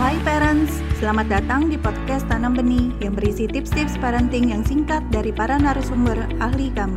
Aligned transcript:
Hai 0.00 0.16
parents, 0.24 0.80
selamat 0.96 1.28
datang 1.28 1.68
di 1.68 1.76
podcast 1.76 2.24
Tanam 2.24 2.56
Benih 2.56 2.96
yang 3.04 3.12
berisi 3.12 3.44
tips-tips 3.44 4.00
parenting 4.00 4.48
yang 4.48 4.64
singkat 4.64 5.04
dari 5.12 5.36
para 5.36 5.60
narasumber 5.60 6.16
ahli 6.40 6.72
kami. 6.72 6.96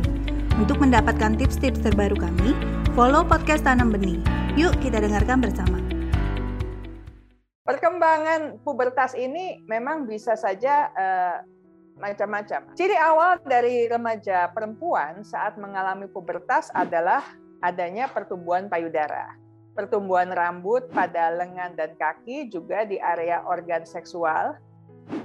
Untuk 0.56 0.80
mendapatkan 0.80 1.36
tips-tips 1.36 1.84
terbaru 1.84 2.16
kami, 2.16 2.56
follow 2.96 3.20
podcast 3.20 3.68
Tanam 3.68 3.92
Benih. 3.92 4.16
Yuk 4.56 4.72
kita 4.80 5.04
dengarkan 5.04 5.44
bersama. 5.44 5.76
Perkembangan 7.68 8.64
pubertas 8.64 9.12
ini 9.12 9.60
memang 9.68 10.08
bisa 10.08 10.32
saja 10.32 10.88
uh, 10.96 11.36
macam-macam. 12.00 12.72
Ciri 12.80 12.96
awal 12.96 13.44
dari 13.44 13.84
remaja 13.92 14.48
perempuan 14.56 15.20
saat 15.20 15.60
mengalami 15.60 16.08
pubertas 16.08 16.72
adalah 16.72 17.20
adanya 17.60 18.08
pertumbuhan 18.08 18.72
payudara 18.72 19.45
pertumbuhan 19.76 20.32
rambut 20.32 20.88
pada 20.90 21.36
lengan 21.36 21.76
dan 21.76 21.92
kaki, 22.00 22.48
juga 22.48 22.88
di 22.88 22.96
area 22.96 23.44
organ 23.44 23.84
seksual, 23.84 24.56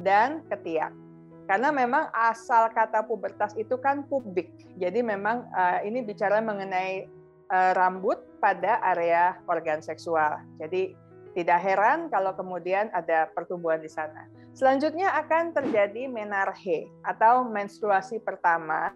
dan 0.04 0.44
ketiak. 0.52 0.92
Karena 1.48 1.72
memang 1.72 2.12
asal 2.12 2.70
kata 2.76 3.08
pubertas 3.08 3.56
itu 3.56 3.80
kan 3.80 4.04
pubik, 4.06 4.52
jadi 4.76 5.00
memang 5.02 5.48
uh, 5.56 5.80
ini 5.82 6.04
bicara 6.04 6.44
mengenai 6.44 7.08
uh, 7.52 7.72
rambut 7.76 8.20
pada 8.40 8.80
area 8.94 9.40
organ 9.48 9.80
seksual. 9.80 10.40
Jadi 10.60 10.96
tidak 11.32 11.60
heran 11.64 12.12
kalau 12.12 12.36
kemudian 12.36 12.92
ada 12.92 13.32
pertumbuhan 13.32 13.80
di 13.80 13.88
sana. 13.88 14.28
Selanjutnya 14.52 15.16
akan 15.16 15.56
terjadi 15.56 16.12
menarche 16.12 16.92
atau 17.08 17.48
menstruasi 17.48 18.20
pertama 18.20 18.92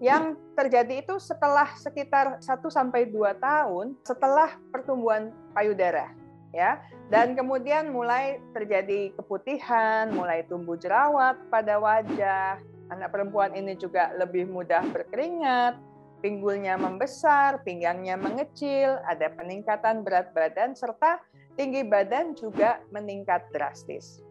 yang 0.00 0.40
terjadi 0.56 1.04
itu 1.04 1.20
setelah 1.20 1.68
sekitar 1.76 2.40
1 2.40 2.48
sampai 2.72 3.08
2 3.12 3.36
tahun 3.36 3.92
setelah 4.04 4.56
pertumbuhan 4.72 5.32
payudara 5.52 6.08
ya. 6.54 6.80
Dan 7.10 7.34
kemudian 7.34 7.90
mulai 7.90 8.38
terjadi 8.54 9.10
keputihan, 9.18 10.10
mulai 10.14 10.46
tumbuh 10.46 10.78
jerawat 10.78 11.38
pada 11.50 11.78
wajah. 11.82 12.62
Anak 12.90 13.10
perempuan 13.14 13.54
ini 13.54 13.78
juga 13.78 14.10
lebih 14.18 14.50
mudah 14.50 14.82
berkeringat, 14.90 15.78
pinggulnya 16.22 16.74
membesar, 16.74 17.62
pinggangnya 17.62 18.18
mengecil, 18.18 18.98
ada 19.06 19.30
peningkatan 19.34 20.02
berat 20.02 20.30
badan 20.34 20.74
serta 20.74 21.22
tinggi 21.54 21.86
badan 21.86 22.34
juga 22.34 22.82
meningkat 22.90 23.46
drastis. 23.54 24.22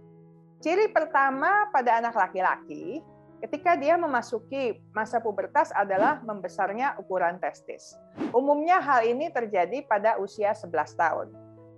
Ciri 0.60 0.92
pertama 0.92 1.72
pada 1.72 2.04
anak 2.04 2.16
laki-laki 2.16 3.00
ketika 3.40 3.80
dia 3.80 3.96
memasuki 3.96 4.84
masa 4.92 5.24
pubertas 5.24 5.72
adalah 5.72 6.20
membesarnya 6.24 7.00
ukuran 7.00 7.40
testis. 7.40 7.96
Umumnya 8.36 8.84
hal 8.84 9.08
ini 9.08 9.32
terjadi 9.32 9.84
pada 9.88 10.20
usia 10.20 10.52
11 10.52 10.72
tahun. 10.96 11.28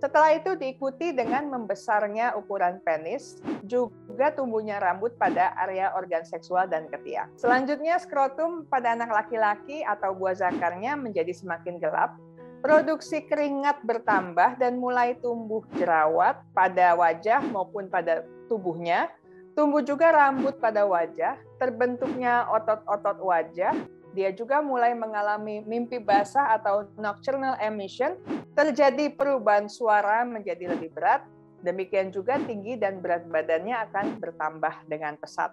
Setelah 0.02 0.34
itu 0.34 0.58
diikuti 0.58 1.14
dengan 1.14 1.46
membesarnya 1.46 2.34
ukuran 2.34 2.82
penis, 2.82 3.38
juga 3.62 4.34
tumbuhnya 4.34 4.82
rambut 4.82 5.14
pada 5.14 5.54
area 5.62 5.94
organ 5.94 6.26
seksual 6.26 6.66
dan 6.66 6.90
ketiak. 6.90 7.30
Selanjutnya 7.38 8.02
skrotum 8.02 8.66
pada 8.66 8.98
anak 8.98 9.14
laki-laki 9.14 9.86
atau 9.86 10.10
buah 10.10 10.34
zakarnya 10.34 10.98
menjadi 10.98 11.30
semakin 11.30 11.78
gelap, 11.78 12.18
produksi 12.66 13.22
keringat 13.30 13.78
bertambah 13.86 14.58
dan 14.58 14.82
mulai 14.82 15.14
tumbuh 15.22 15.62
jerawat 15.78 16.42
pada 16.50 16.98
wajah 16.98 17.38
maupun 17.54 17.86
pada 17.86 18.26
tubuhnya, 18.50 19.06
Tumbuh 19.52 19.84
juga 19.84 20.08
rambut 20.08 20.56
pada 20.56 20.88
wajah, 20.88 21.36
terbentuknya 21.60 22.48
otot-otot 22.48 23.20
wajah. 23.20 23.76
Dia 24.16 24.32
juga 24.32 24.64
mulai 24.64 24.96
mengalami 24.96 25.60
mimpi 25.64 26.00
basah 26.00 26.56
atau 26.56 26.88
nocturnal 26.96 27.60
emission. 27.60 28.16
Terjadi 28.56 29.12
perubahan 29.12 29.68
suara 29.68 30.24
menjadi 30.24 30.72
lebih 30.72 30.92
berat. 30.96 31.24
Demikian 31.60 32.08
juga 32.08 32.40
tinggi 32.40 32.80
dan 32.80 33.04
berat 33.04 33.28
badannya 33.28 33.76
akan 33.88 34.20
bertambah 34.20 34.88
dengan 34.88 35.20
pesat. 35.20 35.52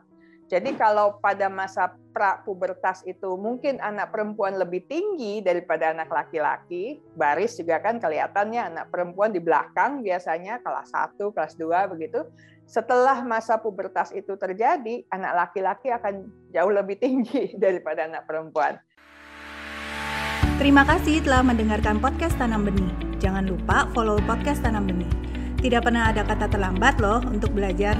Jadi 0.49 0.73
kalau 0.73 1.21
pada 1.21 1.45
masa 1.45 1.93
pra-pubertas 2.09 3.05
itu 3.05 3.37
mungkin 3.37 3.77
anak 3.85 4.09
perempuan 4.09 4.57
lebih 4.57 4.81
tinggi 4.89 5.45
daripada 5.45 5.93
anak 5.93 6.09
laki-laki, 6.09 6.97
baris 7.13 7.53
juga 7.53 7.77
kan 7.77 8.01
kelihatannya 8.01 8.73
anak 8.73 8.85
perempuan 8.89 9.29
di 9.29 9.37
belakang 9.37 10.01
biasanya 10.01 10.57
kelas 10.65 10.89
1, 10.89 11.21
kelas 11.21 11.53
2 11.53 11.93
begitu. 11.93 12.25
Setelah 12.65 13.21
masa 13.21 13.61
pubertas 13.61 14.09
itu 14.09 14.33
terjadi, 14.41 15.05
anak 15.13 15.33
laki-laki 15.37 15.93
akan 15.93 16.25
jauh 16.49 16.73
lebih 16.73 16.97
tinggi 16.97 17.53
daripada 17.63 18.09
anak 18.09 18.25
perempuan. 18.25 18.81
Terima 20.57 20.81
kasih 20.81 21.21
telah 21.21 21.45
mendengarkan 21.45 22.01
podcast 22.01 22.33
Tanam 22.41 22.65
Benih. 22.65 22.89
Jangan 23.21 23.45
lupa 23.45 23.85
follow 23.93 24.17
podcast 24.25 24.65
Tanam 24.65 24.89
Benih. 24.89 25.13
Tidak 25.61 25.85
pernah 25.85 26.09
ada 26.09 26.25
kata 26.25 26.49
terlambat 26.49 26.97
loh 26.97 27.21
untuk 27.21 27.53
belajar. 27.53 27.93